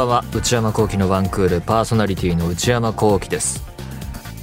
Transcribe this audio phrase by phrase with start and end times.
[0.00, 0.24] ばんは。
[0.34, 3.62] 内山聖輝のワンクールパーソナリティの内山聖輝です。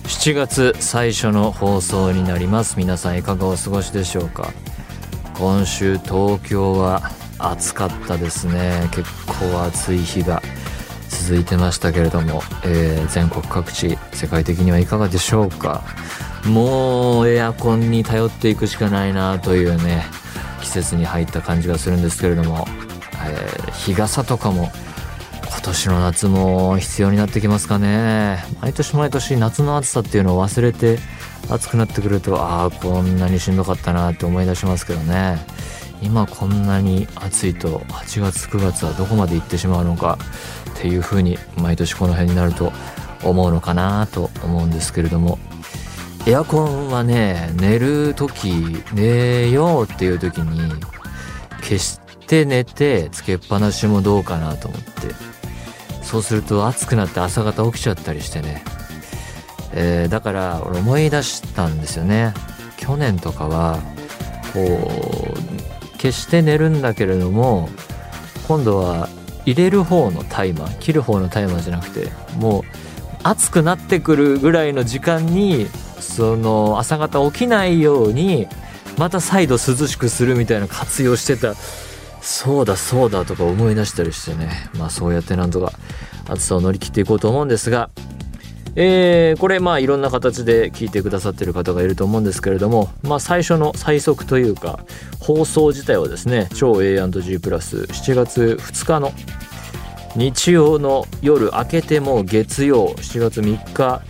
[0.04, 2.78] 7月最初の放送になります。
[2.78, 4.52] 皆さんいかがお過ごしでしょうか？
[5.36, 8.90] 今週東京は暑かったですね。
[8.92, 10.44] 結構暑い日が
[11.10, 15.84] 続いてましたけれども、えー、全国各地世界的にはいかがでしょうか？
[16.46, 20.06] もうエアコンに頼っていくしかないなというね
[20.62, 22.66] 季節に入った感じがするんですけれども、
[23.26, 24.72] えー、日傘とかも
[25.68, 28.42] 年の夏も必要になってきますかね。
[28.62, 30.98] 毎年毎年夏の暑さっていうのを忘れて
[31.50, 35.46] 暑くなってくるとああこんなにしんどかったなって思い出しますけどね。
[36.02, 40.18] 今こんなに暑いと8月9月はどこまで行ってしまうのか
[40.78, 42.72] っていうふうに毎年この辺になると
[43.24, 45.38] 思うのかなと思うんですけれども。
[46.26, 50.60] エアコンはね寝る時寝ようっていう時に
[51.62, 55.38] 消して寝てつけっぱなしもどうかなと思って。
[56.08, 58.64] そうすると暑くなって朝方起きちゃったりしてね、
[59.74, 62.34] えー、だから俺思い出したんですよね。
[62.78, 63.80] 去年とかは
[64.54, 67.68] こう消して寝るんだけれども
[68.48, 69.10] 今度は
[69.46, 72.64] 入れる方のタイマー切る方のタイマーじゃなくてもう
[73.24, 75.68] 暑くなってくるぐらいの時間に
[76.00, 78.48] その朝方起きないように
[78.98, 81.56] また再度涼しくするみたいな活用してた
[82.28, 84.70] そうだそうだとか思い出したりしてね。
[84.78, 85.72] まあそうやってなんとか
[86.28, 87.90] 暑さを乗り切っていこうと思うんですが。
[88.76, 92.90] えー、これまあいろんな形で聞いてくださってる方がいると思うんですけれども。
[93.02, 94.82] まあ最初の最速というか
[95.20, 99.14] 放送自体はですね超 A&G プラス7月2日の
[100.18, 104.02] 日曜の夜明けても月曜7月3日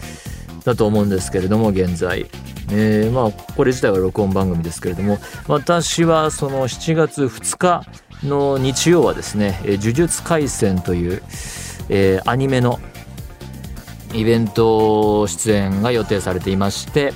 [0.66, 2.26] だと思うんですけれども現在。
[2.72, 5.20] えー、まあこれ自体は録音番組ですけれども。
[5.48, 7.86] 私はその7月2日
[8.24, 11.22] の日曜はですね「呪術廻戦」という、
[11.90, 12.80] えー、アニメの
[14.14, 17.14] イベント出演が予定されていまして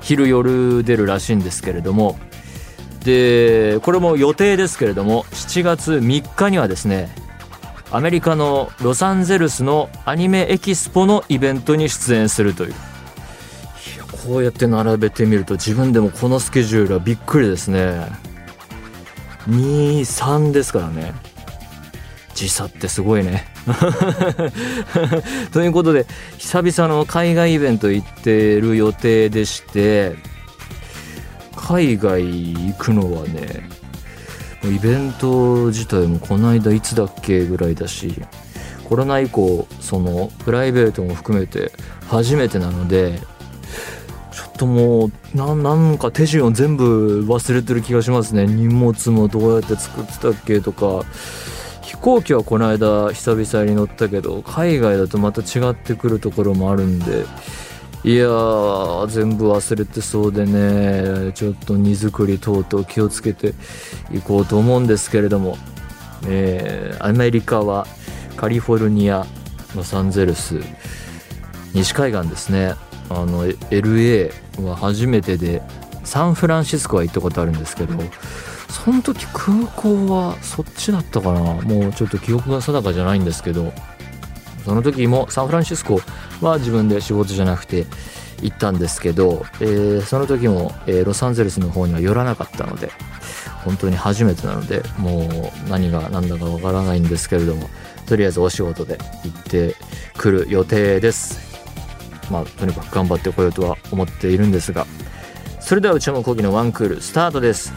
[0.00, 2.18] 昼夜出るらしいんですけれども
[3.04, 7.10] でこれも予定ですけれども7月3日にはですね
[7.92, 12.74] アメリカのロサンゼルスのアニメエキスポのイベントに出演するという。
[14.26, 18.08] こうやって並べてみると自分でもこのスケジュールはびっくりですね。
[19.48, 21.12] 23ですからね。
[22.34, 23.46] 時差ってすごいね。
[25.52, 26.06] ということで
[26.38, 30.14] 久々の海外イベント行ってる予定でして
[31.56, 33.68] 海外行くのはね
[34.62, 38.14] イベント自体もこの間いつだっけぐらいだし
[38.84, 41.72] コロナ以降そのプライベートも含めて
[42.08, 43.20] 初めてなので
[44.56, 48.46] ともうなんか手順を全部忘れてる気がしますね。
[48.46, 51.04] 荷物もどうやって作ってたっけとか。
[51.82, 57.24] 飛行機はこの間久々に乗ったけど海外だとまた違ってくるところもあるんで。
[58.04, 61.32] いやー全部忘れてそうでね。
[61.32, 63.54] ちょっと荷造り等々気をつけて
[64.12, 65.58] いこうと思うんですけれども、
[66.26, 67.86] えー、アメリカは
[68.36, 69.26] カリフォルニア
[69.74, 70.60] ロサンゼルス
[71.72, 72.74] 西海岸ですね。
[73.10, 75.62] あの LA は初めてで
[76.04, 77.98] サンフランシスコは行ったことあるんですけど
[78.68, 81.40] その時空港はそっちだったかな。
[81.40, 83.72] もうちょっと記憶が定かじゃないんですけど
[84.64, 86.00] その時もサンフランシスコ
[86.40, 87.86] は自分で仕事じゃなくて
[88.42, 92.90] 行ったんですけど、えー、その時も、えー、ロサンゼルスの方には寄らなかったので
[93.64, 97.68] 本当に初めてなのでもう何が何だかわからないんですけれども
[98.06, 99.74] とりあえずお仕事で行って
[100.16, 101.45] くる予定です
[102.30, 104.86] まあ、とにかく頑張ってこようとは思っているんですが
[105.60, 107.72] それでは内山昂輝のワンクールスタートです。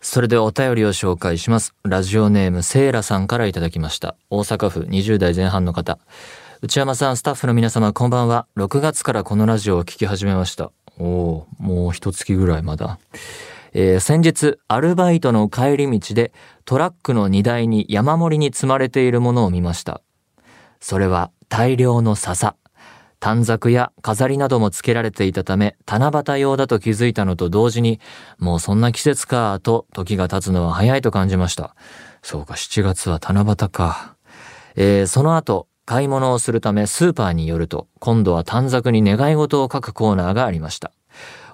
[0.00, 1.74] それではお便りを紹介します。
[1.84, 4.16] ラジオネームセイラさんからいただきました。
[4.28, 5.98] 大阪府20代前半の方。
[6.62, 8.46] 内山さんスタッフの皆様こんばんは。
[8.56, 10.70] 6月からこのラジオを聞き始めました。
[10.98, 12.98] おおもう一月ぐらいまだ。
[13.72, 16.32] えー、先日アルバイトの帰り道で
[16.64, 20.02] トラックの荷台に山盛りに積まれているものを見ました。
[20.80, 22.56] それは大量の笹。
[23.20, 28.00] 短冊や飾りなども付けられていたため、七夕用だと気づいたのと同時に、
[28.38, 31.76] もうそんな季節か、と時が経つのは早いと感じました。
[32.22, 34.16] そうか、7月は七夕か。
[34.74, 40.92] えー、その後、買い物をするためスーパーに寄ると、今度は短冊に願い事を書くコーナーがありました。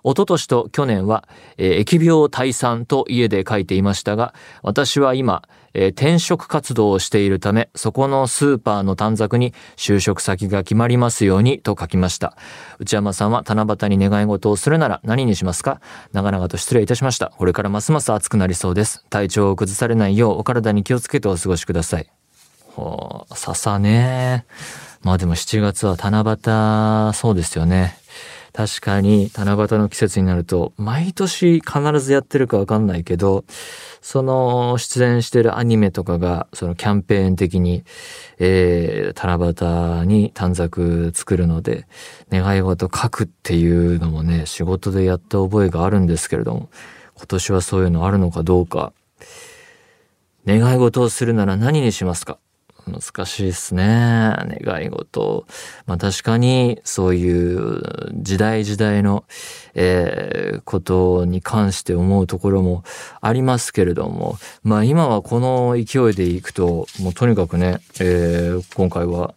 [0.06, 5.42] 一昨年と去年は、えー疫病退散と家で書いていましたが、私は今、
[5.74, 12.36] えー転職活動をしているため、そこのスーパーの短冊に就職先が決まりますようにと書きました。
[12.78, 15.80] 内山さんは七夕に願い事をするなら何にしますか？
[16.12, 17.32] 長々と失礼いたしました。
[17.36, 19.04] これからますます暑くなりそうです。
[19.10, 22.08] 体調を崩されないようお体に気をつけてお過ごしください。
[22.74, 24.46] ほう、笹ね。
[25.02, 27.98] まあでも7月は七夕、そうですよね。
[28.56, 33.44] 確かに七夕の季節になると、毎年必ずやってるかわかんないけど、
[34.00, 37.84] その出演してるアニメとかが、そのキャンペーン的に、
[38.38, 41.86] えー、七夕に短冊作るので、
[42.30, 46.70] 願い事書くっていうのもね、仕事でやった覚えがあるんですけれども、
[47.14, 48.94] 今年はそういうのあるのかどうか、
[50.46, 52.38] 願い事をするなら何にしますか？
[52.86, 53.84] 難しいですね。
[53.84, 55.46] 願い事。
[55.86, 57.82] まあ確かにそういう
[58.14, 59.24] 時代時代の、
[59.74, 62.82] えーことに関して思うところも
[63.20, 69.34] ありますけれども、まあ今はこの勢いでいくと、もうとにかくね、えー今回は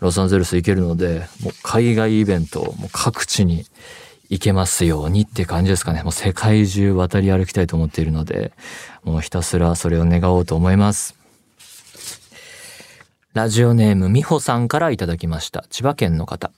[0.00, 3.64] ロサンゼルス行けるので、もう海外イベント、もう各地に
[4.28, 6.02] 行けますようにって感じですかね。
[6.02, 8.52] もう世界中渡り歩きたいと思っているので、
[9.04, 11.21] もうひたすらそれを願おうと思います。
[13.34, 15.64] ラジオネームみほさんからいただきました。
[15.70, 16.52] 千葉県の方。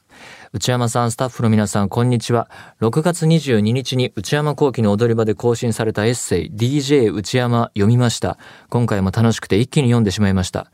[0.52, 2.50] 内山さん、スタッフの皆さん、こんにちは。
[2.80, 8.38] 6月22日に内山幸喜の踊り場で更新されたエッセイ、DJ 内山読みました。
[8.70, 10.72] 今回も楽しくて一気に読んでしまいました。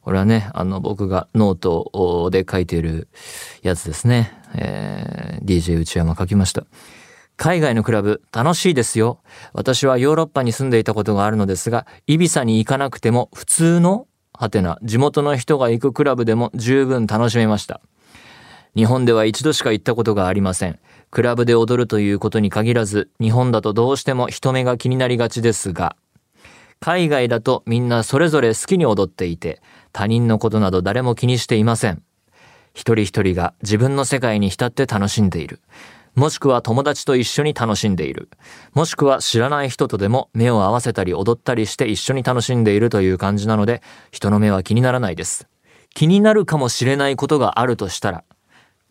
[0.00, 3.06] これはね、あの、僕がノートで書いている
[3.62, 4.32] やつですね。
[4.54, 6.64] えー DJ 内山書きました。
[7.36, 9.20] 海外のクラブ楽しいですよ。
[9.52, 17.80] 私はヨーロッパに住んでいたことがあるのですが、イビサに行かなくても普通のはてな、地元の人が行くクラブでも十分楽しめました。
[18.74, 20.78] 日本では一度しか行ったことがありません。
[21.10, 25.96] クラブで踊るということに限らず、日本だとどうしても人目が気になりがちですが、
[26.78, 29.62] 海外だとみんなそれぞれ好きに踊っていて、
[29.92, 32.02] 他人のことなど誰も気にしていません。
[32.74, 35.60] 一人一人が自分の世界に浸って楽しんでいる。
[36.16, 38.30] もしくは友達と一緒に楽しんでいる。
[38.72, 45.46] もしくは知らない人とでも目を合わせたり踊ったりして一緒に楽しんでいるという感じなので、人の目は気にならないです。
[45.94, 48.24] 気になるかもしれないことがあるとしたら、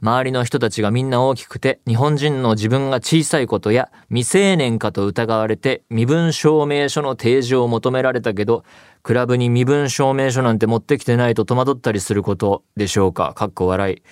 [0.01, 8.63] 周りの人たちがみんな大きくて、日本人の自分が小さいことや未成年かと疑われて身分証明書の提示を求められたけど、
[9.01, 14.03] クラブに身分証明書なんて持ってきてないと戸惑ったりすることでしょうかかっこ笑い。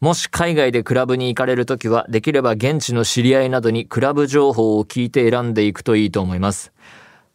[0.00, 6.72] もし海外でクラブに行かれるときは、できれば現地の知り合いなどにクラブ情報を聞いて選んでいくといいと思います。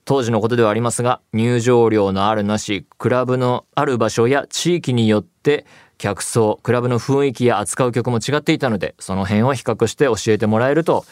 [0.03, 5.67] 当時のことではありますが、入場料のあるなし、クラブのある場所や地域によって、
[5.99, 11.05] 客層、クラブの雰囲気や扱う曲も違っていたので、その辺を比較して教えてもらえると、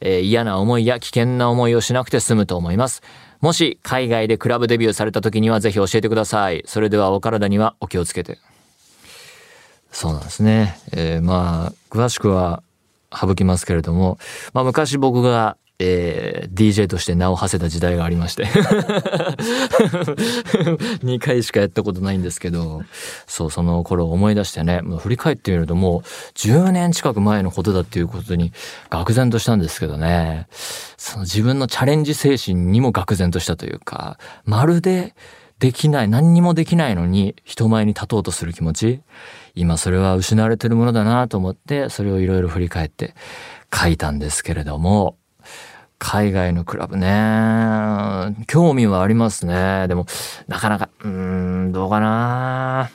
[0.00, 3.02] えー嫌な思いや危険な思いをしなくて済むと思います。
[3.40, 6.62] もし海外でクラブデビューされた時にはぜひ教えてください。
[6.66, 8.38] それではお体にはお気をつけて。
[9.94, 10.76] そうなんですね。
[10.92, 12.64] えーまあ、詳しくは
[13.14, 14.18] 省きますけれども、
[14.52, 18.46] まあ昔僕が、えー DJ として名を馳せた時代がありまして。
[21.02, 22.82] 2回しかやったことないんですけど、
[23.26, 26.02] そう、その頃思い出してね、もう振り返ってみるともう
[26.34, 28.52] 10年近く前のことだっていうことに
[28.90, 30.48] 愕然としたんですけどね。
[30.96, 35.14] その自分のチャレンジ精神にも愕然としたというか、まるで
[35.58, 39.00] できない、何にもできないのに人前に立とうとする気持ち。
[39.54, 43.14] 今それは失われてるものだなと思って、それをいろいろ振り返って
[43.72, 45.16] 書いたんですけれども、
[45.98, 49.86] 海外のクラブね、興味はありますね。
[49.88, 50.06] でも、
[50.48, 51.08] なかなか、うー
[51.68, 52.90] ん、どうかな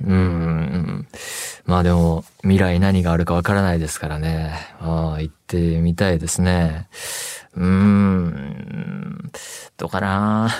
[0.00, 1.06] うん。
[1.66, 4.54] まあでも、未来何があるかわからないですからね。
[4.80, 6.88] あ、行ってみたいですね。
[7.56, 9.30] うーん。
[9.76, 10.50] どうかな？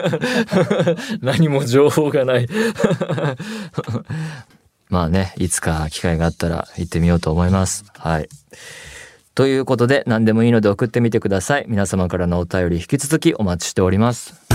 [1.22, 2.48] 何も情報がない。
[4.90, 7.84] まあね、いつか機会があったら行ってみようと思います。
[7.98, 8.28] はい。
[9.34, 11.64] ということで、何でもいいので送ってみてください。
[11.66, 14.53] 皆様からのお便り引き続きお待ちしております。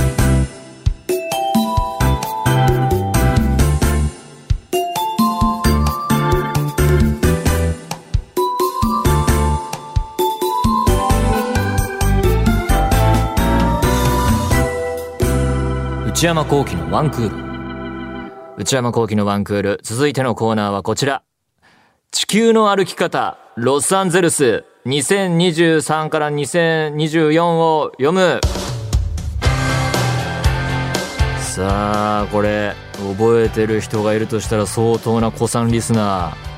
[16.20, 18.34] 内山幸喜のワンクール。
[18.58, 19.80] 内山幸喜のワンクール。
[19.84, 21.24] 続いてのコーナーはこちら。
[22.12, 28.42] 地球の歩き方、ロサンゼルス、2023から2024を読む。
[31.40, 36.50] さあ、これ、覚えてる人がいるとしたら相当な古参リスナー。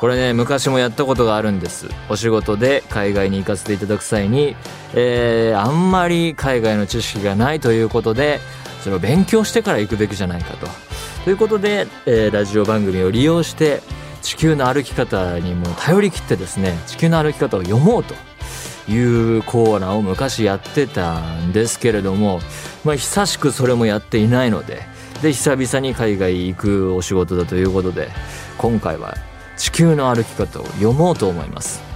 [0.00, 4.56] これね昔もやったことがあるんですお仕事で海外に行かせていただく際に、
[4.94, 8.40] えー、あんまり海外の知識がないということで
[8.82, 10.66] それを勉強してから行くべきじゃないかと。
[11.24, 13.82] ということで、えー、ラジオ番組を利用して
[14.22, 18.14] 地球の歩き方にも頼り切ってですね地球の歩き方を読もうと
[18.90, 22.40] いうコーナーを昔やってたんですけれども、
[22.84, 24.82] まあ、久しくそれもやっていないので
[25.22, 28.08] で久々に海外行くお仕事だということで
[28.56, 29.14] 今回は
[29.56, 31.89] 地球の歩き方を読もうと思います。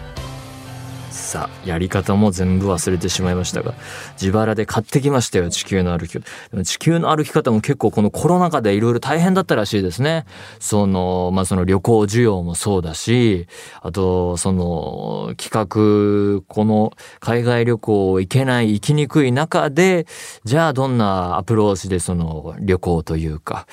[1.25, 3.75] さやり方も全部忘れてしまいましたが
[4.21, 6.25] 自腹で買ってきましたよ地球の歩き方。
[6.65, 10.25] 地球の歩き方も結構このコロナ禍でいろいろ大変だったらしいですね。
[10.61, 13.47] そのまあその旅行需要もそうだし
[13.81, 20.07] あとその企画この海外旅行行けない行きにくい中で
[20.45, 23.67] じゃあどんなアプローチでその旅行というか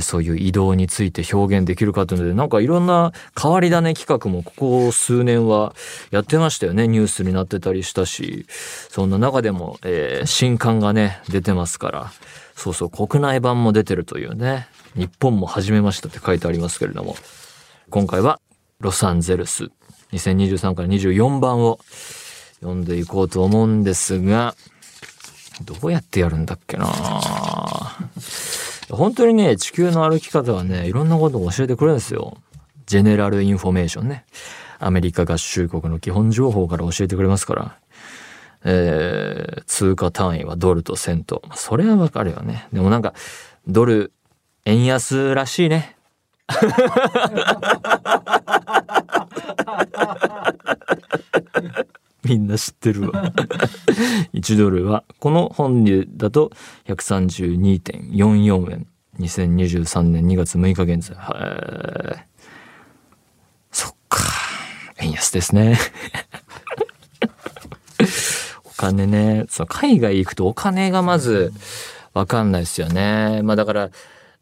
[0.00, 5.74] そういう移動について表現できるかというのでなんかいろんな変わり種企画もここ数年は
[6.10, 6.88] やってましたよね。
[6.88, 8.46] ニュースになってたりしたし、
[8.90, 12.12] そんな中でも、えー、新刊がね、出てますから、
[12.54, 17.16] そうそう、国内版も出てるというね、日本も始めましたって書いてありますけれども、
[17.90, 18.40] 今回は
[18.80, 19.70] ロサンゼルス、
[20.12, 21.80] 2023から24番を
[22.60, 24.54] 読んでいこうと思うんですが、
[25.64, 26.86] どうやってやるんだっけな
[28.90, 32.38] 本当にね、地球の歩き方はね、いろんなことを教えてくれるんですよ。
[32.86, 34.24] General Information ね。
[34.78, 37.78] アメリカ合衆国の基本情報から教えてくれますから。
[38.64, 41.42] えー、通貨単位はドルとセント。
[41.54, 42.66] それはわかるよね。
[42.72, 43.14] でもなんか、
[43.66, 44.12] ドル、
[44.64, 45.96] 円安らしいね。
[52.24, 53.32] みんな知ってるわ
[54.34, 56.50] 1ドルはこの本でだと
[56.86, 58.86] 132.44円
[59.18, 62.26] 2023年2月6日現在は
[65.00, 65.78] 円安ですね
[68.64, 71.52] お金ね、その海外行くとお金がまず
[72.14, 73.40] わかんないですよね。
[73.42, 73.90] まあだから、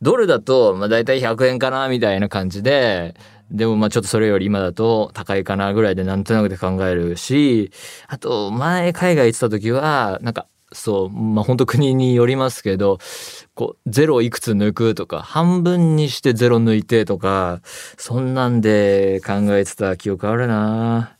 [0.03, 3.15] ドルだと、まあ大体100円かな、みたいな感じで、
[3.51, 7.71] でもまあちょっとそれより今だと高いかなぐらいでなんとなくで考えるし、
[8.09, 12.99] あと前海外行ってた時は、なんかそう、まあ本当国によりますけど、
[13.55, 17.61] こう、ゼロいくつ抜くとか、半分にしてゼロ抜いてとか、
[17.97, 21.17] そんなんで考えてた記憶あるな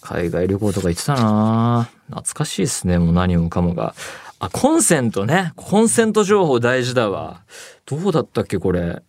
[0.00, 3.94] 海外旅行とか行ってたな懐かしいですね、もう何もかもが。
[4.40, 5.52] あ、コンセントね。
[5.54, 7.42] コンセント情報大事だわ。
[7.86, 9.02] どうだったっけ、これ。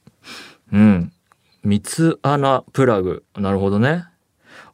[0.73, 1.11] うん。
[1.63, 3.23] 三つ穴プラグ。
[3.35, 4.05] なるほどね。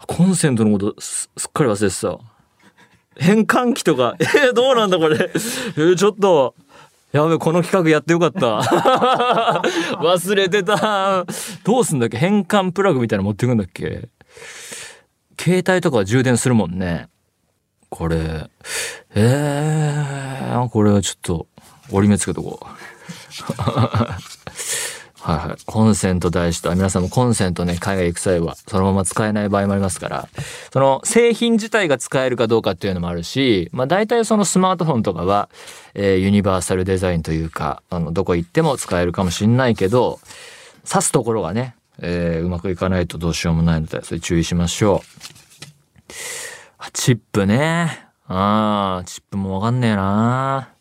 [0.08, 2.37] コンセントのことすっかり忘れてた。
[3.20, 5.18] 変換器とか、 えー、どうなんだこれ。
[5.18, 6.56] えー、ちょっと、
[7.12, 8.60] やべ、この企画やってよかった。
[10.02, 11.26] 忘れてた。
[11.64, 12.18] どうすんだっけ？
[12.18, 14.10] 変換プラグみたいなの持ってくんだっけ？
[15.40, 17.08] 携帯とかは充電するもんね。
[17.90, 18.50] これ、
[19.16, 21.48] えー、これはちょっと
[21.92, 22.66] 折り目つけとこう。
[25.28, 25.58] はいはい。
[25.66, 30.30] コンセント大事と、皆さんもコンセントね、海外行く際は、そのまま使えない場合もありますから、
[30.72, 35.50] その製品自体が使えるかどうかっていうのもあるし、まあ大体そのスマートフォンとかは、
[35.96, 40.22] えー、ユニバーサルデザインというか、あの、どこ行っても使えるかもしんないけど、
[40.90, 46.90] 刺すところがね、えー、うまくいかないとどうしようもないので、それ注意しましょう。
[46.94, 48.08] チップね。
[48.30, 50.77] ああ、チップもわかんねえな。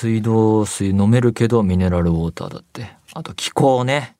[0.00, 2.90] 水道水飲めるけどミネラルウォーターだって。
[3.12, 4.16] あと気候ね。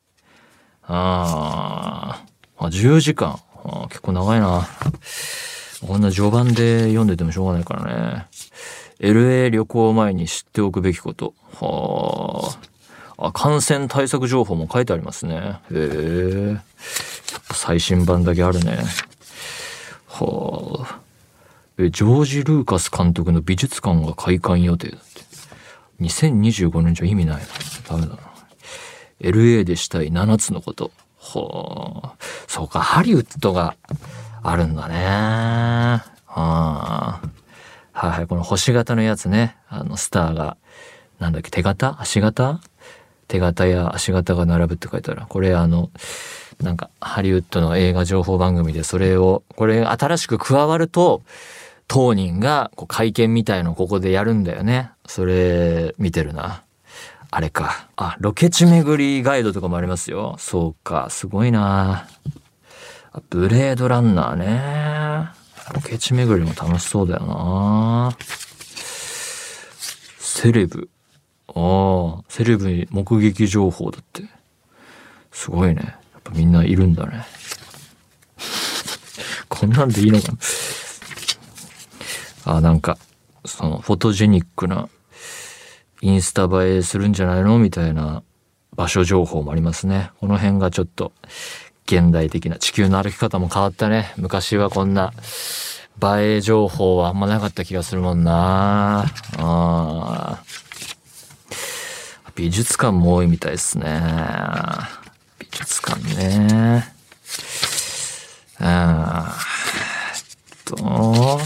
[0.83, 2.23] あ
[2.59, 3.41] あ、10時間。
[3.89, 4.69] 結構長いな。
[5.87, 8.27] こんな序盤で読んでてもしょうがないからね。
[8.99, 11.33] LA 旅行前に知っておくべきこと。
[11.55, 12.55] は
[13.17, 13.33] あ。
[13.33, 15.61] 感染対策情報も書いてありますね。
[15.73, 16.59] へえ。
[17.55, 18.81] 最新版だけあるね。
[20.09, 21.01] はあ。
[21.79, 25.30] ジョージ・ルーカス監督の美術館が開館予定だって。
[26.01, 27.43] 2025年じゃ意味ない。
[27.89, 28.19] ダメだな。
[29.21, 30.91] LA でしたい7つのこと。
[31.17, 32.09] ほう。
[32.47, 33.77] そうか、ハリウッドが
[34.43, 34.97] あるんだね。
[35.05, 37.21] はあ。
[37.93, 39.57] はいはい、この星型のやつね。
[39.69, 40.57] あの、スターが、
[41.19, 41.97] なんだっけ、手形？
[42.01, 42.61] 足形？
[43.29, 45.23] 手形や足形が並ぶって書いてある。
[45.29, 45.91] これあの、
[46.63, 51.23] なんか、ハリウッドの映画情報番組でそれを、これ新しく加わると、
[51.93, 54.93] 当人がこう会見みたいのここでやるんだよね。
[55.07, 56.63] それ、見てるな。
[57.33, 57.89] あれか。
[57.97, 60.37] あ、ロケ地巡りガイドとかもありますよ。
[60.39, 62.07] そうか、すごいな
[63.29, 65.31] ブレードランナーね。
[65.75, 68.17] ロケ地巡りも楽しそうだよな
[70.21, 70.89] セレブ。
[71.49, 74.23] ああ、セレブ目撃情報だって。
[75.33, 75.83] すごいね。
[75.83, 77.27] やっぱみんないるんだね。
[79.49, 80.39] こんなんでいいのかな
[82.45, 82.99] あ、なんか、
[83.45, 84.89] その、フォトジェニックな、
[86.01, 87.59] インスタ映えするんじゃないの？
[87.59, 88.23] みたいな
[88.75, 90.11] 場所情報もありますね。
[90.19, 91.13] この辺がちょっと、
[91.87, 94.15] 現代的な地球の歩き方も変わったね。
[94.17, 95.13] 昔はこんな、
[96.03, 99.05] 映え情報はあんまなかった気がするもんな
[99.37, 100.43] あ
[102.35, 104.01] 美術館も多いみたいですね。
[105.39, 106.95] 美術館ね。
[108.61, 111.41] あーっと、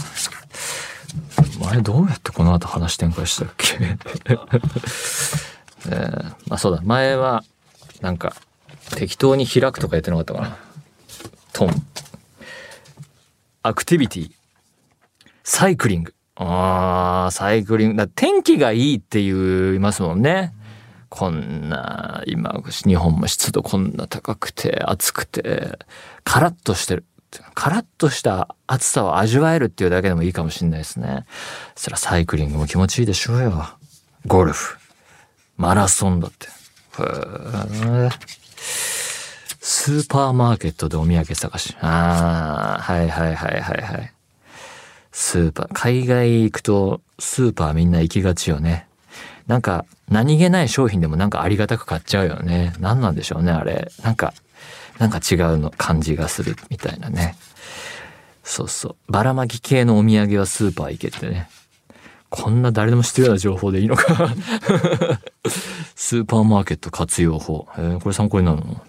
[1.67, 3.77] 前どうやってこの後話展開したっけ？
[5.87, 7.45] えー、まあそうだ、前は、
[8.01, 8.35] なんか、
[8.97, 10.57] 適当に開くとか言ってなかったかな。
[11.53, 11.87] トン。
[13.63, 14.31] アクティビティ。
[15.43, 16.15] サイクリング。
[16.37, 17.97] ああ、サイクリング。
[17.97, 20.53] だ天気がいいって言いますもんね。
[21.09, 25.79] こんな、今、日本も湿度こんな高くて、暑くて、
[26.25, 27.05] カラッとしてる。
[27.55, 31.27] カラッとした暑さを味わえるっていうだけでもいいかもしれないですね。
[31.75, 33.69] そしたらサイクリングも気持ちいいでしょうよ。
[34.27, 34.79] ゴルフ。
[35.57, 36.49] マラソンだって。
[39.61, 41.77] スーパーマーケットでお土産探し。
[41.81, 44.13] ああ、はいはいはいはいはい。
[45.13, 48.87] スーパー、海外行くとスーパーみんな行きがちよね。
[49.47, 52.75] なんか何気ない商品でもなんかありがたく買っちゃうよね。
[52.79, 53.91] 何なんでしょうね、あれ。
[54.03, 54.35] なんか、
[54.99, 57.37] なんか違うの感じがするみたいなね。
[58.43, 58.97] そうそう。
[59.13, 61.49] ばらまき系のお土産はスーパー行けってね。
[62.31, 64.35] こんな誰でも知ってるような情報でいいのか
[65.95, 67.69] スーパーマーケット活用法。
[67.77, 68.83] えー、これ参考になるの？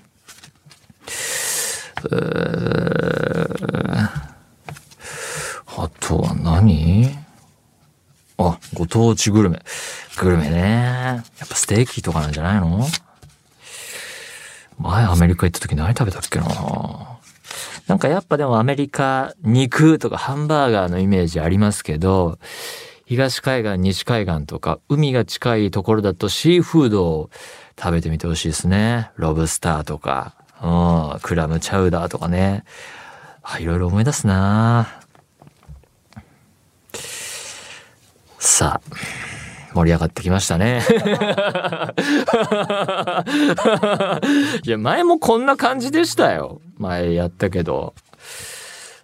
[5.77, 7.17] あとは何？
[8.37, 9.61] あ、ご当地グルメ。
[10.17, 11.23] グルメね。
[11.39, 12.85] やっぱステーキとかなんじゃないの？
[14.77, 16.47] 前アメリカ行った時何食べたっけな？
[17.87, 22.39] なんかやっぱでもアメリカ肉とかハンバーガーのイメージありますけど、
[23.05, 27.29] 東海岸、西海岸とか海が近いところだとシーフードを
[27.79, 29.11] 食べてみてほしいですね。
[29.15, 32.63] ロブスターとか、うん、クラムチャウダーとかね。
[33.43, 34.99] あ、いろいろ思い出すな
[38.39, 38.95] さあ、
[39.75, 40.81] 盛り上がってきましたね。
[44.63, 46.61] いや、前もこんな感じでしたよ。
[46.77, 47.93] 前やったけど。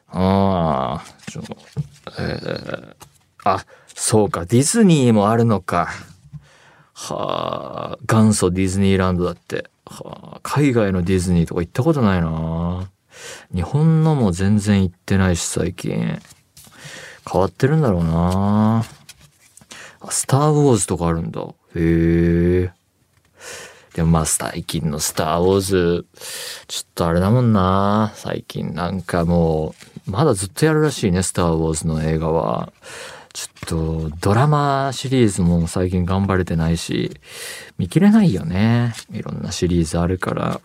[0.08, 1.44] ああ、ちょ、
[2.18, 2.96] えー、
[3.44, 5.90] あ、そうか、ディズニーもあるのか。
[6.94, 9.70] はあ、元祖ディズニーランドだって。
[9.86, 12.90] はあ、海外のディズニーとか行ったことないな。
[13.54, 16.22] 日本のも全然行ってないし、最近。
[17.30, 18.86] 変わってるんだろうな。
[20.10, 21.42] スター・ウォーズとかあるんだ。
[21.42, 22.72] へえ。
[23.94, 26.06] でもまあ最近のスター・ウォーズ、
[26.68, 28.14] ちょっとあれだもんな。
[28.16, 29.76] 最近なんかも
[30.08, 32.72] う、まだずっとやるらしいね、スター・ウォーズの映画は。
[33.34, 37.20] ちょっとドラマシリーズも最近頑張れてないし、
[37.78, 38.94] 見切れないよね。
[39.12, 40.62] いろんなシリーズあるから。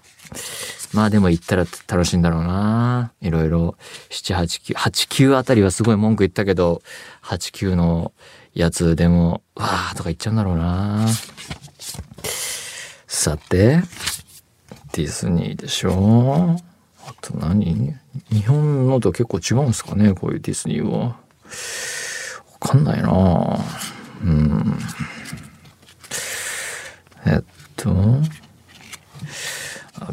[0.93, 3.13] まあでも行ったら楽しいんだろうな。
[3.21, 3.77] いろいろ、
[4.11, 6.83] 7、8、9、8、9あたりはすごい文句言ったけど、
[7.23, 8.13] 8、9の
[8.57, 11.07] やつでも、わーとか言っちゃうんだろうな。
[13.07, 13.83] さて、
[14.93, 16.57] ディズニーでしょ
[17.07, 17.95] あと何？
[18.31, 20.99] 日本のと結構違うんすかねこういうディズニーは。
[20.99, 21.17] わ
[22.59, 23.59] かんないな
[24.23, 24.79] うん。
[27.27, 27.45] えっ
[27.77, 27.93] と、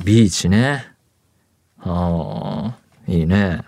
[0.04, 0.86] ビーチね。
[1.80, 2.78] ああ、
[3.08, 3.62] いいね。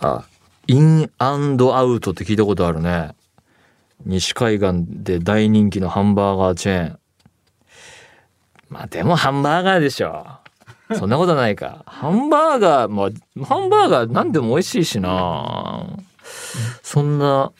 [0.00, 0.24] あ、
[0.70, 3.16] インアウトって聞いたことあるね。
[4.06, 6.98] 西海岸で大人気のハンバーガーチェーン。
[8.68, 10.24] まあでもハンバーガーでしょ。
[10.94, 11.82] そんなことないか。
[11.86, 15.88] ハンバーガー、まあ、ハンバーガー何でも美味しいしな。
[16.84, 17.50] そんな、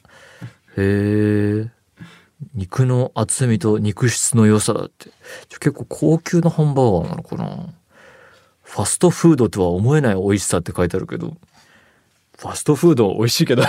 [0.77, 1.69] へえ、
[2.55, 5.11] 肉の厚みと肉質の良さだって。
[5.59, 7.75] 結構高級なハンバーガーなのかな。
[8.63, 11.37] ファストフードとは思えない美味しさって書いてあるけど。
[12.41, 13.63] ファストフード美味しいけど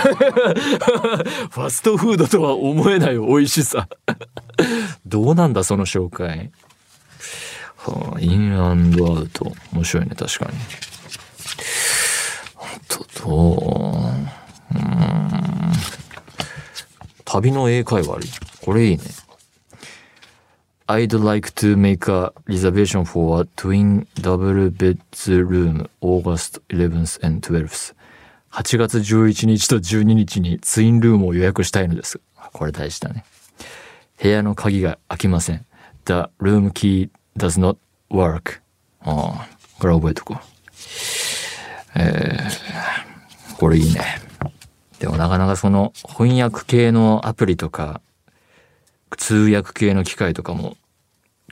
[1.60, 3.86] ァストフードとは思えない美味しさ
[5.04, 6.50] どうなんだその紹介？
[7.76, 9.52] はあ、インアウト。
[9.74, 10.52] 面白いね、確かに。
[12.56, 14.74] あと、どう？
[14.74, 15.72] うん。
[17.26, 18.28] 旅の英会話あり？
[18.64, 19.02] これいいね。
[20.86, 27.94] I'd like to make a reservation for a twin double bed room August 11th and 12th.
[28.52, 32.20] 8月11日と12日にツインルームを予約したいのです。
[32.52, 33.24] これ大事だね。
[34.20, 35.64] 部屋の鍵が開きません。
[36.04, 37.78] The room key does not
[38.10, 38.60] work.
[39.00, 40.38] ああ、これ覚えとこう。
[41.96, 44.20] えー、これいいね。
[44.98, 48.02] でもなかなかその翻訳系のアプリとか、
[49.16, 50.76] 通訳系の機械とかも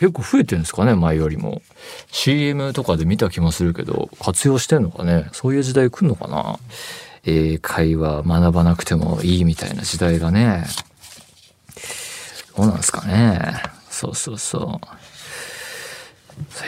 [0.01, 1.61] 結構増えてるんですかね、前よりも。
[2.11, 5.29] CM とかで見た気もするけど、活用してんのかね。
[5.33, 6.59] そういう時代来んのかな。
[7.27, 10.65] 英会話学ばなくてもいいみたいな時代がね。
[12.57, 13.63] どうなんですかね。
[13.91, 14.87] そうそうそう。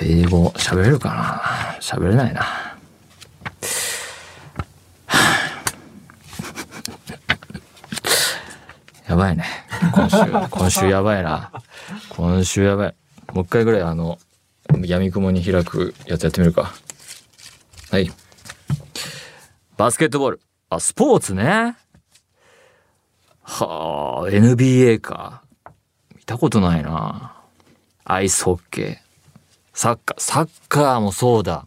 [0.03, 1.41] 英語喋れるかな
[1.81, 2.77] 喋れないな。
[9.09, 9.47] やばいね。
[9.95, 10.19] 今週、
[10.51, 11.51] 今週やばいな。
[12.11, 13.02] 今週やばい。
[13.33, 14.19] もう一回ぐらいあの、
[14.85, 16.75] 闇雲に開くやつやってみるか。
[17.91, 18.11] はい。
[19.77, 20.41] バスケットボール。
[20.69, 21.77] あ、スポーツね。
[23.43, 25.43] はあ、NBA か。
[26.15, 27.37] 見たことないな。
[28.05, 28.97] アイスホッケー。
[29.75, 31.67] サッカー、サッカーもそうだ。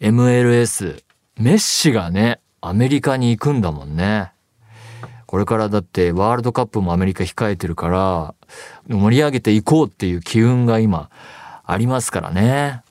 [0.00, 1.02] MLS。
[1.38, 4.32] メッシがね、アメリカに行くんだもんね。
[5.30, 8.34] これからだってワールドカップもアメリカ控えてるから、
[8.88, 11.08] 盛り上げていこうっていう機運が今
[11.64, 12.82] ありますからね。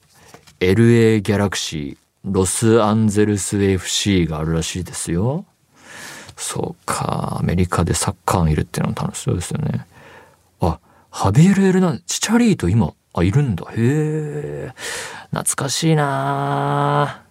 [0.61, 5.43] LA ギャラクシー、ロスアンゼルス FC があるらしいですよ。
[6.37, 9.85] そうか、アメリカでサッカー見るっていうのも楽しそうですよね。
[10.61, 13.65] あ、ハビエル・エルナン、チチャリーと今、あ、いるんだ。
[13.65, 14.71] へえ。
[15.31, 17.28] 懐かしいなぁ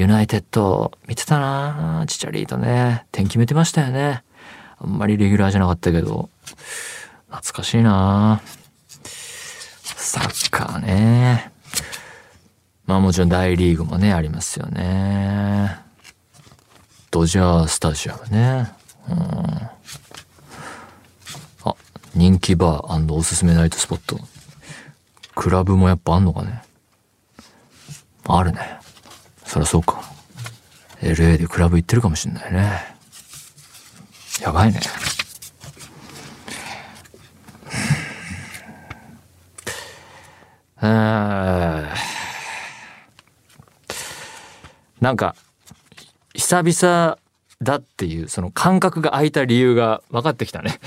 [0.00, 3.04] ユナイテッド見てたなチチャリーとね。
[3.12, 4.22] 点決めてましたよね。
[4.78, 6.30] あんまりレギュラーじゃなかったけど。
[7.28, 8.40] 懐かしいな
[9.84, 11.52] サッカーね。
[12.86, 15.78] まあもちろん大リーグもね、ありますよね。
[17.10, 18.72] ドジャースタジアムね。
[19.06, 19.16] うん。
[21.64, 21.74] あ、
[22.14, 24.18] 人気バーおすすめナイトスポット。
[25.34, 26.62] クラブもやっぱあんのかね。
[28.26, 28.79] あるね。
[29.50, 30.00] そりゃそうか。
[31.00, 32.70] LA でクラブ行ってるかもしんないね。
[34.40, 34.80] やばいね。
[45.00, 45.34] なんか、
[46.32, 47.18] 久々
[47.60, 50.78] だっていう、その感覚が空いた理由が分かってきたね。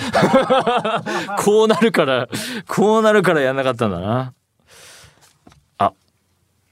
[1.43, 2.29] こうなるから、
[2.69, 4.33] こうなるからやんなかったんだな。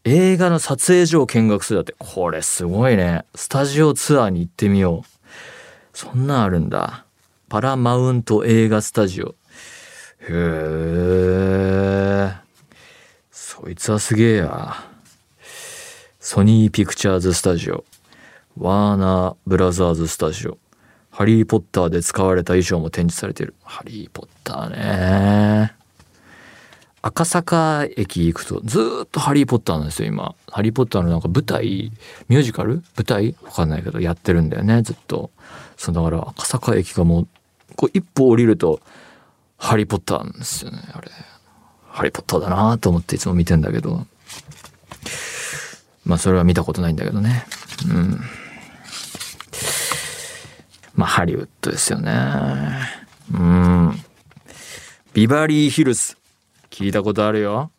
[0.04, 3.26] 映画の撮影所を見学するだって、これすごいね。
[3.36, 5.28] スタジオツアーに行ってみよう。
[5.94, 7.06] そんなんあるんだ。
[7.50, 9.36] パラマウント映画スタジオ。
[10.22, 12.34] へえ。
[13.32, 14.76] そいつはすげえや。
[16.20, 17.84] ソニーピクチャーズスタジオ。
[18.58, 20.58] ワーナーブラザーズスタジオ。
[21.12, 23.54] ハリーポッターで使われた衣装も展示されてる。
[23.64, 25.81] ハリーポッターね。
[27.04, 30.36] 赤坂駅行くとずっとハリーポッターなんですよ、今。
[30.50, 31.92] ハリーポッターのなんか舞台、
[32.30, 32.84] ミュージカル？
[32.96, 33.36] 舞台？
[33.42, 35.32] わかんないけどやってるんだよね、ずっと。
[35.78, 37.28] そうだから赤坂駅がもう、
[37.76, 38.82] こう一歩降りると、
[39.58, 41.10] ハリーポッターなんですよね、あれ。
[41.90, 44.06] ハリーポッターだなと思っていつも見てんだけど。
[46.06, 47.46] まあそれは見たことないんだけどね。
[47.90, 48.22] うん。
[50.96, 52.12] まあハリウッドですよね。
[53.34, 54.04] うん。
[55.14, 56.16] ビバリーヒルズ。
[56.72, 57.70] 聞いたことあるよ。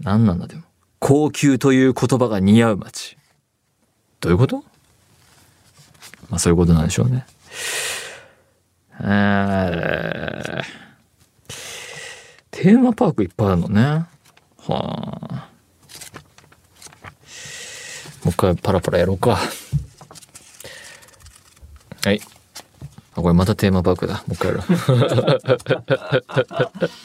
[0.00, 0.62] 何なんだでも。
[0.98, 3.16] 高級という言葉が似合う街。
[4.20, 4.64] どういうこと？
[6.28, 7.24] まあそういうことなんでしょうね。
[9.00, 10.64] えー、
[12.50, 13.82] テーマパークいっぱいあるのね。
[13.82, 14.08] は
[14.68, 15.48] あ。
[18.24, 19.38] もう一回パラパラやろうか。
[22.04, 22.20] はい。
[23.14, 24.14] あ、これまたテーマパークだ。
[24.14, 24.66] もう一回やろう。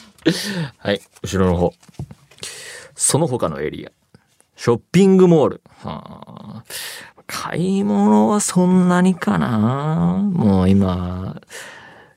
[0.78, 1.72] はい、後ろの方。
[2.94, 3.90] その他のエリア。
[4.56, 5.62] ショッピングモール。
[5.80, 6.64] はあ、
[7.26, 11.40] 買い物はそんなにかなもう今、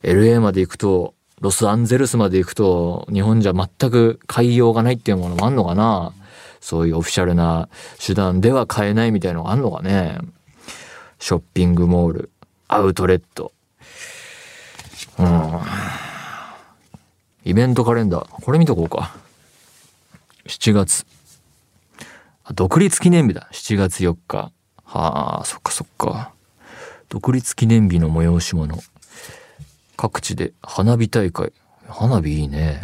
[0.03, 6.13] LA まで行くと、ロスアンゼルスまで行くと、日本じゃ全く買いようがないっていうものもあんのかな
[6.61, 7.69] そういうオフィシャルな
[8.03, 10.17] 手段では買えないみたいのがあんのかね
[11.19, 12.31] ショッピングモール、
[12.67, 13.51] アウトレット。
[15.17, 15.61] うん。
[17.45, 18.43] イベントカレンダー。
[18.43, 19.15] これ見とこうか。
[20.47, 21.05] 7月。
[22.55, 23.47] 独立記念日だ。
[23.51, 24.51] 7月4日。
[24.83, 26.33] はあ、そっかそっか。
[27.07, 28.83] 独立記念日の催し物。
[29.95, 31.53] 各地で花火大会。
[31.87, 32.81] 花火いいね。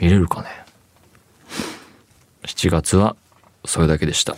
[0.00, 0.48] 見れるかね。
[2.42, 3.14] 7月は
[3.64, 4.36] それだけでした。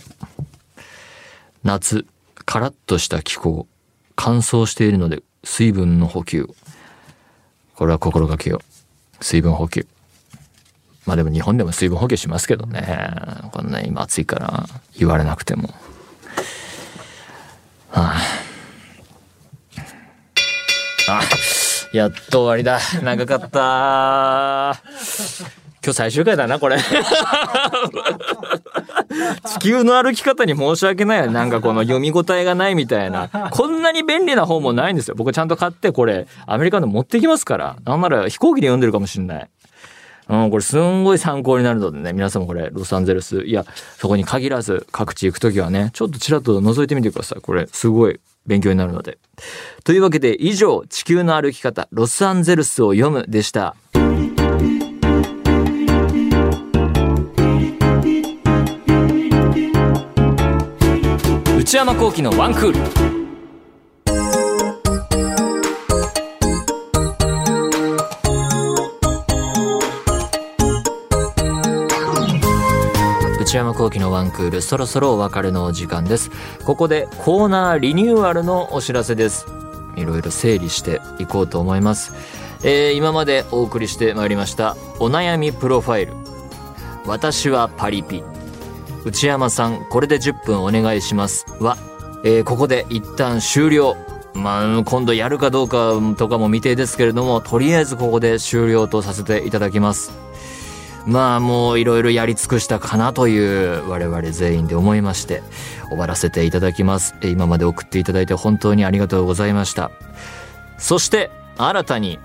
[1.63, 2.05] 夏、
[2.45, 3.67] カラッとした気候。
[4.15, 6.47] 乾燥しているので水分の補給。
[7.73, 8.74] これは心がけよう。
[9.21, 9.87] 水分補給。
[11.05, 12.81] まあでも日本でも水分補給しますけどね。
[13.51, 14.65] こんな今暑いから
[14.97, 15.69] 言われなくても。
[17.89, 18.13] は
[21.07, 21.21] あ、あ、
[21.93, 22.79] やっと終わりだ。
[23.01, 24.81] 長かった。
[25.83, 26.77] 今日最終回だな、これ。
[29.65, 31.31] 地球の歩き方に申し訳ないよ。
[31.33, 33.29] なんかこの読み応えがないみたいな。
[33.51, 35.15] こんなに便利な本もないんですよ。
[35.17, 37.75] 僕ちゃんと買ってこれ、アメリカの持ってきますから。
[37.83, 39.49] なんなら飛行機で読んでるかもしれない。
[40.27, 43.65] うん、これすんごい参考になるのでね、皆さんもこれ、ロサンゼルス、いや、
[43.97, 47.41] そこに限らず各地行くときはね、ちょっとちらっと覗いてみてください。
[47.41, 49.17] これ、すごい勉強になるので。
[49.83, 53.75] というわけで、以上、地球の歩き方、ロサンゼルスを読むでした。
[61.75, 62.79] 内山幸喜のワンクール。
[73.41, 76.31] 内山幸喜のワンクールそろそろお別れのお時間です。
[76.63, 79.45] ここでコーナーリニューアルのお知らせです。
[79.97, 82.13] いろいろ整理していこうと思います、
[82.63, 86.13] えー今までお送りしてまいりましたお悩みプロファイル。
[87.05, 88.23] 私はパリピ。
[89.05, 91.77] 内山さんこれで10分お願いしますは、
[92.23, 93.95] えーここで一旦終了
[94.33, 100.11] まあ、今度やるかどうかとかも未定ですけれども、とりあえずここで終了とさせていただきます。
[101.05, 105.43] まあもういろいろやり尽くしたかなという我々全員で思いまして
[105.89, 107.15] 終わらせていただきます。
[107.23, 109.91] 今まで送っていただいて本当にありがとうございました。
[110.77, 112.19] そして新たに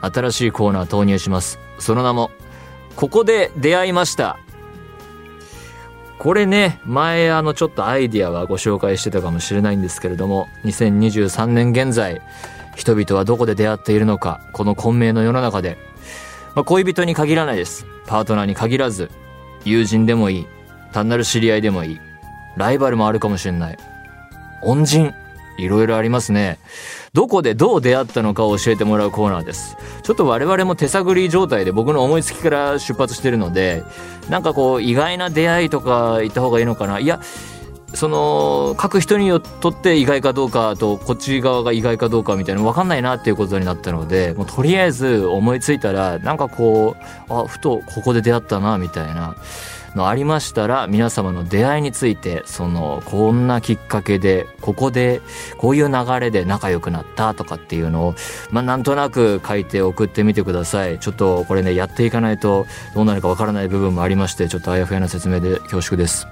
[0.00, 1.58] 新しいコーナー投入します。
[1.78, 2.30] その名も
[2.96, 4.38] ここで出会いました。
[6.22, 12.22] これね、前あのちょっとアイディアはご紹介してたかもしれないんですけれども、2023年現在、
[12.76, 15.78] 人々はどこで出会っているのか、この混迷の世の中で、
[16.54, 17.86] まあ、恋人に限らないです。
[18.06, 19.10] パートナーに限らず、
[19.64, 20.46] 友人でもいい。
[20.92, 22.00] 単なる知り合いでもいい。
[22.56, 23.78] ライバルもあるかもしれない。
[24.62, 25.12] 恩人。
[25.58, 26.58] いろいろありますね。
[27.12, 29.76] どこでどう出会ったのかを教えてもらうコーナーです。
[30.02, 33.82] ちょっと我々も手探り状態で僕の思いつきから出発してるので、
[34.28, 36.98] なんかこう意外な出会いとか言った方がいいのかな。
[36.98, 37.20] いや、
[37.94, 49.36] その書く人によって意外かどうかとこっち側が意外かどうかみたいなの分かんないなっていうことになったのでもうとりあえず思いついたらなんかこうあふとここで出会ったなみたいな
[49.96, 55.20] のありましたら皆様の出会いについてそのこんなきっかけでここで
[55.58, 58.14] こういう流れで仲良くなったとかっていうのを
[58.50, 60.98] まあなんとなく書いて送ってみてください。
[60.98, 66.26] ちょっとこれねやっていかないとどうなるかわからない部分もありましてちょっとあやふやな説明で恐縮です。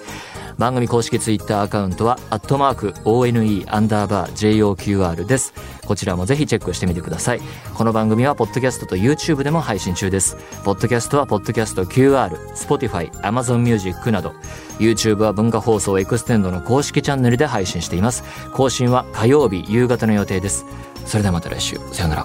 [0.59, 5.55] 番組公式ツイッターアカウントはアットマーク ONE アンダーバー JOQR です。
[5.91, 7.41] こちらもぜひチェックしてみてください。
[7.75, 10.37] この番組はポッドキャストと YouTube でも配信中です。
[10.63, 14.33] ポッドキャストはポッドキャスト QR Spotify Amazon Music など。
[14.79, 18.23] YouTube は文化放送エクステンドの公式チャンネルで配信しています。
[18.53, 20.65] 更新は火曜日夕方の予定です。
[21.07, 21.77] それではまた来週。
[21.91, 22.25] さような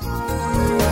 [0.79, 0.84] ら。